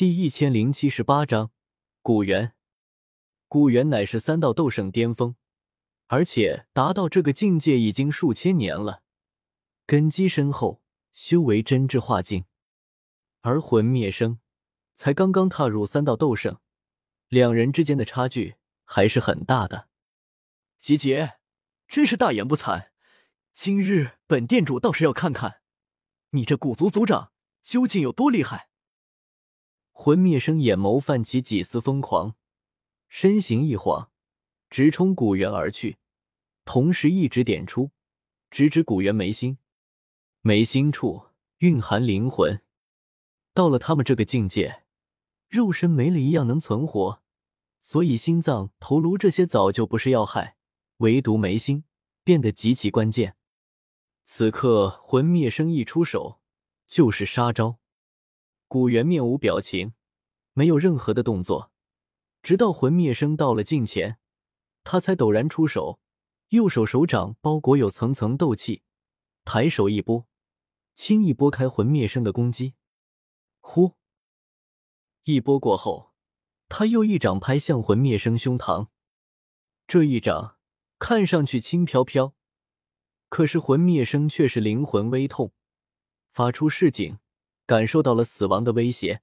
[0.00, 1.50] 第一千零七十八章
[2.00, 2.54] 古元。
[3.48, 5.36] 古元乃是三道斗圣巅峰，
[6.06, 9.02] 而且达到这个境界已经数千年了，
[9.84, 10.82] 根基深厚，
[11.12, 12.46] 修为真知化境。
[13.42, 14.40] 而魂灭生
[14.94, 16.58] 才刚刚踏入三道斗圣，
[17.28, 18.54] 两人之间的差距
[18.86, 19.90] 还是很大的。
[20.78, 21.34] 吉杰，
[21.86, 22.88] 真是大言不惭！
[23.52, 25.60] 今日本店主倒是要看看，
[26.30, 28.69] 你这古族族长究竟有多厉害。
[30.02, 32.34] 魂灭生眼眸泛起几丝疯狂，
[33.10, 34.10] 身形一晃，
[34.70, 35.98] 直冲古元而去，
[36.64, 37.90] 同时一指点出，
[38.50, 39.58] 直指古元眉心。
[40.40, 41.26] 眉心处
[41.58, 42.62] 蕴含灵魂，
[43.52, 44.84] 到了他们这个境界，
[45.50, 47.20] 肉身没了一样能存活，
[47.82, 50.56] 所以心脏、头颅这些早就不是要害，
[50.96, 51.84] 唯独眉心
[52.24, 53.36] 变得极其关键。
[54.24, 56.40] 此刻魂灭生一出手，
[56.86, 57.76] 就是杀招。
[58.70, 59.94] 古元面无表情，
[60.52, 61.72] 没有任何的动作，
[62.40, 64.20] 直到魂灭生到了近前，
[64.84, 65.98] 他才陡然出手，
[66.50, 68.84] 右手手掌包裹有层层斗气，
[69.44, 70.24] 抬手一拨，
[70.94, 72.74] 轻易拨开魂灭生的攻击。
[73.58, 73.96] 呼！
[75.24, 76.12] 一拨过后，
[76.68, 78.86] 他又一掌拍向魂灭生胸膛。
[79.88, 80.58] 这一掌
[81.00, 82.36] 看上去轻飘飘，
[83.28, 85.52] 可是魂灭生却是灵魂微痛，
[86.30, 87.18] 发出示警。
[87.70, 89.22] 感受到了死亡的威胁，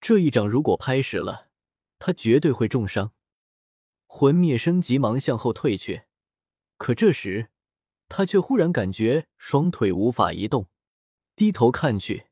[0.00, 1.50] 这一掌如果拍实了，
[1.98, 3.12] 他绝对会重伤。
[4.06, 6.04] 魂灭生急忙向后退去，
[6.78, 7.50] 可这时
[8.08, 10.70] 他却忽然感觉双腿无法移动，
[11.36, 12.28] 低头看去，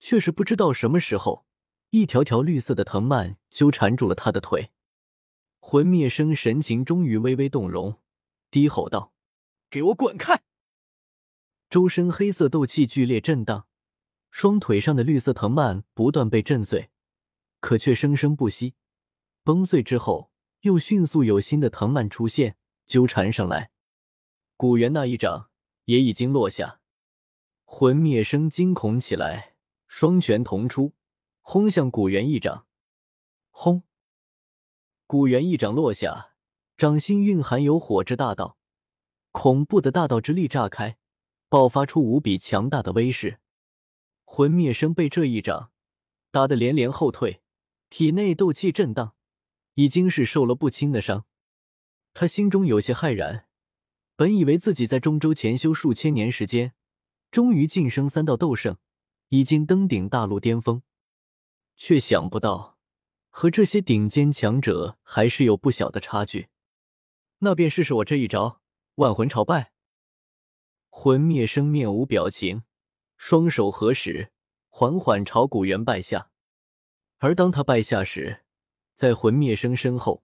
[0.00, 1.46] 却是不知道什么时候，
[1.88, 4.72] 一条条绿色的藤蔓纠缠住了他的腿。
[5.60, 8.02] 魂灭生神情终于微微动容，
[8.50, 9.14] 低吼道
[9.70, 10.42] ：“给我滚开！”
[11.70, 13.64] 周身黑色斗气剧烈震荡。
[14.30, 16.90] 双腿上的绿色藤蔓不断被震碎，
[17.60, 18.74] 可却生生不息。
[19.42, 22.56] 崩碎之后，又迅速有新的藤蔓出现，
[22.86, 23.70] 纠缠上来。
[24.56, 25.50] 古元那一掌
[25.84, 26.80] 也已经落下，
[27.64, 29.54] 魂灭生惊恐起来，
[29.86, 30.94] 双拳同出，
[31.40, 32.66] 轰向古元一掌。
[33.50, 33.82] 轰！
[35.06, 36.34] 古元一掌落下，
[36.76, 38.58] 掌心蕴含有火之大道，
[39.32, 40.98] 恐怖的大道之力炸开，
[41.48, 43.40] 爆发出无比强大的威势。
[44.30, 45.72] 魂灭生被这一掌
[46.30, 47.40] 打得连连后退，
[47.88, 49.16] 体内斗气震荡，
[49.74, 51.24] 已经是受了不轻的伤。
[52.12, 53.48] 他心中有些骇然，
[54.14, 56.74] 本以为自己在中州潜修数千年时间，
[57.30, 58.76] 终于晋升三道斗圣，
[59.30, 60.82] 已经登顶大陆巅峰，
[61.76, 62.78] 却想不到
[63.30, 66.48] 和这些顶尖强者还是有不小的差距。
[67.38, 68.60] 那便试试我这一招
[68.96, 69.72] 万魂朝拜。
[70.90, 72.62] 魂灭生面无表情。
[73.18, 74.30] 双手合十，
[74.68, 76.30] 缓缓朝古元拜下。
[77.18, 78.44] 而当他拜下时，
[78.94, 80.22] 在魂灭生身后，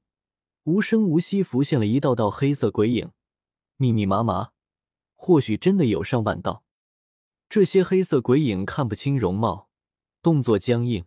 [0.63, 3.11] 无声无息浮现了一道道黑色鬼影，
[3.77, 4.53] 密密麻麻，
[5.17, 6.65] 或许真的有上万道。
[7.49, 9.69] 这些黑色鬼影看不清容貌，
[10.23, 11.05] 动作僵硬，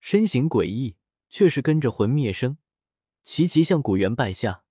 [0.00, 0.96] 身形诡异，
[1.28, 2.56] 却是跟着魂灭生，
[3.22, 4.64] 齐齐向古元拜下。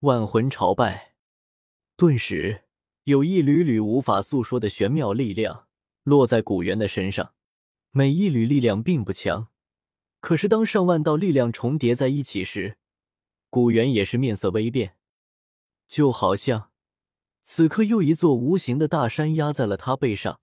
[0.00, 1.14] 万魂朝拜，
[1.96, 2.64] 顿时
[3.04, 5.68] 有一缕缕无法诉说的玄妙力量。
[6.02, 7.34] 落在古元的身上，
[7.90, 9.48] 每一缕力量并不强，
[10.20, 12.78] 可是当上万道力量重叠在一起时，
[13.50, 14.96] 古元也是面色微变，
[15.86, 16.70] 就好像
[17.42, 20.40] 此刻又一座无形的大山压在了他背上，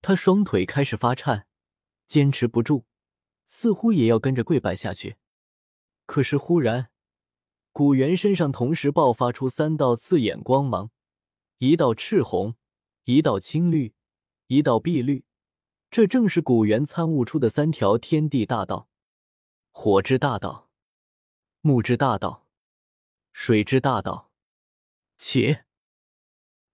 [0.00, 1.46] 他双腿开始发颤，
[2.06, 2.84] 坚持不住，
[3.46, 5.16] 似乎也要跟着跪拜下去。
[6.06, 6.90] 可是忽然，
[7.72, 10.90] 古元身上同时爆发出三道刺眼光芒，
[11.58, 12.54] 一道赤红，
[13.04, 13.94] 一道青绿。
[14.52, 15.24] 一道碧绿，
[15.92, 18.88] 这正是古元参悟出的三条天地大道：
[19.70, 20.68] 火之大道、
[21.60, 22.48] 木之大道、
[23.32, 24.32] 水之大道。
[25.16, 25.66] 且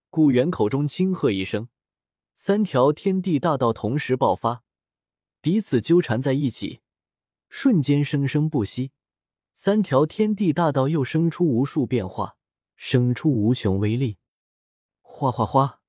[0.09, 1.69] 古元口中轻喝一声，
[2.35, 4.65] 三条天地大道同时爆发，
[5.43, 6.81] 彼此纠缠在一起，
[7.51, 8.93] 瞬间生生不息。
[9.53, 12.39] 三条天地大道又生出无数变化，
[12.75, 14.17] 生出无穷威力。
[15.03, 15.83] 哗哗哗！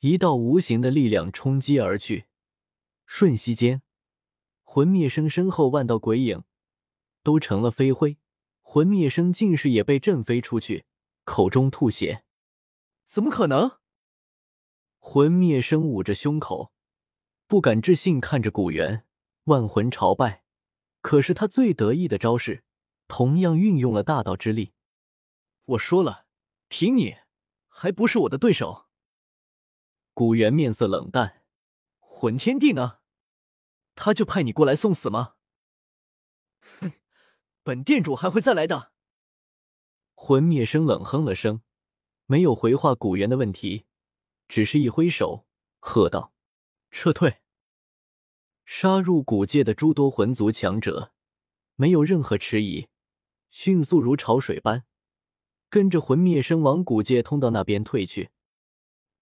[0.00, 2.26] 一道无形的力量冲击而去，
[3.04, 3.82] 瞬息间，
[4.62, 6.44] 魂灭生身后万道鬼影
[7.24, 8.16] 都成了飞灰，
[8.62, 10.86] 魂灭生竟是也被震飞出去，
[11.24, 12.22] 口中吐血。
[13.04, 13.78] 怎么可能？
[15.00, 16.72] 魂灭生捂着胸口，
[17.48, 19.04] 不敢置信看着古元，
[19.44, 20.44] 万魂朝拜。
[21.00, 22.62] 可是他最得意的招式，
[23.08, 24.74] 同样运用了大道之力。
[25.64, 26.26] 我说了，
[26.68, 27.16] 凭你
[27.66, 28.87] 还不是我的对手。
[30.18, 31.44] 古元面色冷淡，
[32.00, 32.98] 魂天帝呢？
[33.94, 35.34] 他就派你过来送死吗？
[36.80, 36.94] 哼，
[37.62, 38.90] 本店主还会再来的。
[40.16, 41.62] 魂灭生冷哼了声，
[42.26, 43.86] 没有回话古猿的问题，
[44.48, 45.46] 只是一挥手，
[45.78, 46.32] 喝道
[46.90, 47.36] ：“撤退！”
[48.66, 51.12] 杀入古界的诸多魂族强者
[51.76, 52.88] 没有任何迟疑，
[53.50, 54.84] 迅速如潮水般
[55.70, 58.30] 跟着魂灭生往古界通道那边退去。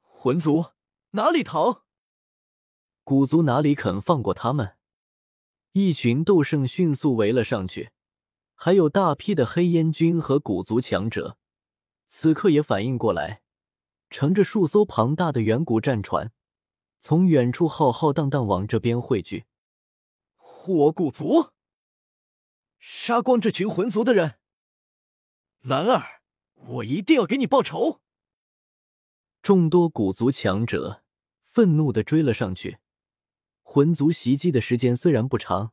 [0.00, 0.70] 魂族
[1.16, 1.82] 哪里逃？
[3.02, 4.76] 古族哪里肯放过他们？
[5.72, 7.90] 一群斗圣迅速围了上去，
[8.54, 11.38] 还有大批的黑烟军和古族强者，
[12.06, 13.40] 此刻也反应过来，
[14.10, 16.34] 乘着数艘庞大的远古战船。
[16.98, 19.46] 从远处浩浩荡荡往这边汇聚，
[20.36, 21.52] 火古族
[22.78, 24.38] 杀光这群魂族的人！
[25.62, 26.20] 兰儿，
[26.56, 28.02] 我一定要给你报仇！
[29.40, 31.04] 众多古族强者
[31.56, 32.76] 愤怒的追了上去。
[33.62, 35.72] 魂族袭击的时间虽然不长，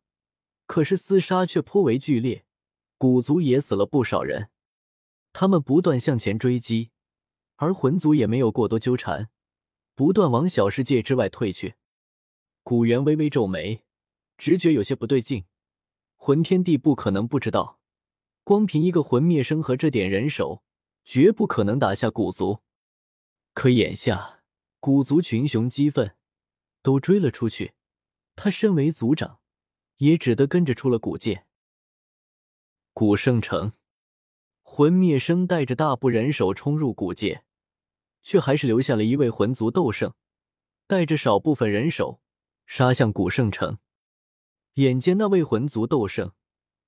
[0.65, 2.45] 可是厮杀却颇为剧烈，
[2.97, 4.49] 古族也死了不少人。
[5.33, 6.91] 他们不断向前追击，
[7.57, 9.29] 而魂族也没有过多纠缠。
[9.93, 11.75] 不断往小世界之外退去，
[12.63, 13.83] 古猿微微皱眉，
[14.37, 15.43] 直觉有些不对劲。
[16.15, 17.81] 魂天帝不可能不知道，
[18.45, 20.63] 光凭一个魂灭生和这点人手，
[21.03, 22.59] 绝不可能打下古族。
[23.53, 24.42] 可眼下
[24.85, 26.17] 古族群雄激愤，
[26.81, 27.73] 都追了出去，
[28.35, 29.39] 他身为族长，
[29.99, 31.45] 也只得跟着出了古界。
[32.91, 33.71] 古圣城，
[34.61, 37.45] 魂灭生带着大部人手冲入古界。
[38.21, 40.15] 却还是留下了一位魂族斗圣，
[40.85, 42.19] 带着少部分人手
[42.65, 43.77] 杀向古圣城。
[44.73, 46.33] 眼见那位魂族斗圣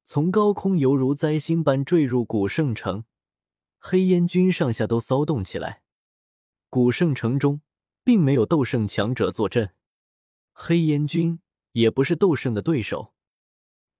[0.03, 3.05] 从高空犹如灾星般坠入古圣城，
[3.79, 5.83] 黑烟军上下都骚动起来。
[6.69, 7.61] 古圣城中
[8.05, 9.73] 并没有斗圣强者坐镇，
[10.53, 11.41] 黑烟军
[11.71, 13.15] 也不是斗圣的对手。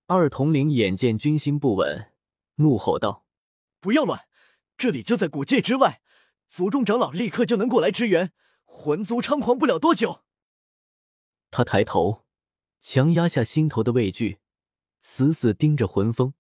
[0.06, 2.14] 二统领眼见军心不稳，
[2.58, 3.26] 怒吼道
[3.82, 4.28] ：“不要乱！
[4.78, 6.04] 这里就在古界之外。”
[6.48, 8.32] 族中长老立刻就能过来支援，
[8.64, 10.24] 魂族猖狂不了多久。
[11.50, 12.28] 他抬头，
[12.80, 14.38] 强压下心头的畏惧，
[15.00, 16.36] 死死盯着魂风。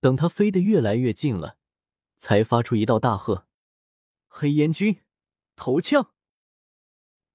[0.00, 1.58] 等他飞得越来越近了，
[2.16, 3.46] 才发出一道大喝
[4.26, 5.02] ：“黑烟军，
[5.54, 6.11] 投枪！”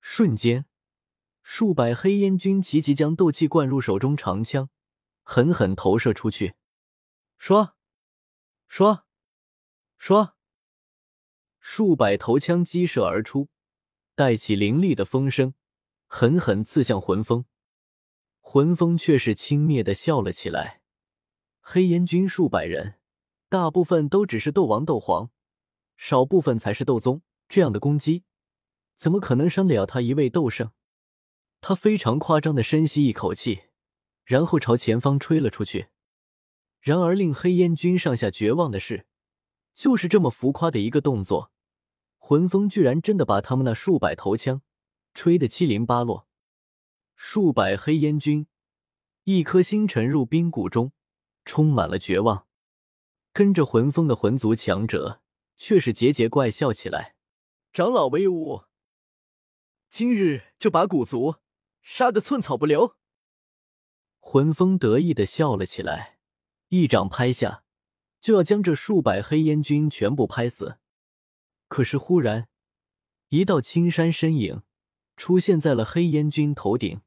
[0.09, 0.65] 瞬间，
[1.43, 4.69] 数百黑烟军齐齐将斗气灌入手中长枪，
[5.21, 6.55] 狠狠投射出去。
[7.37, 7.75] 刷，
[8.69, 9.05] 刷，
[9.97, 10.37] 刷。
[11.59, 13.49] 数百头枪激射而出，
[14.15, 15.53] 带起凌厉的风声，
[16.07, 17.43] 狠狠刺向魂风。
[18.39, 20.81] 魂风却是轻蔑的笑了起来。
[21.59, 22.95] 黑烟军数百人，
[23.49, 25.29] 大部分都只是斗王、斗皇，
[25.97, 27.21] 少部分才是斗宗。
[27.49, 28.23] 这样的攻击，
[28.97, 30.71] 怎么可能伤得了他一位斗圣？
[31.61, 33.61] 他非常夸张的深吸一口气，
[34.25, 35.87] 然后朝前方吹了出去。
[36.81, 39.05] 然而，令黑烟军上下绝望的是，
[39.75, 41.51] 就是这么浮夸的一个动作。
[42.17, 44.61] 魂风居然真的把他们那数百头枪
[45.13, 46.27] 吹得七零八落，
[47.15, 48.47] 数百黑烟军
[49.23, 50.91] 一颗心沉入冰谷中，
[51.45, 52.47] 充满了绝望。
[53.31, 55.21] 跟着魂风的魂族强者
[55.55, 57.15] 却是桀桀怪笑起来
[57.71, 58.63] ：“长老威武，
[59.89, 61.37] 今日就把古族
[61.81, 62.95] 杀个寸草不留！”
[64.19, 66.19] 魂风得意的笑了起来，
[66.69, 67.63] 一掌拍下，
[68.19, 70.79] 就要将这数百黑烟军全部拍死。
[71.69, 72.49] 可是，忽然，
[73.29, 74.63] 一道青山身影
[75.15, 77.01] 出现在了黑烟军头顶。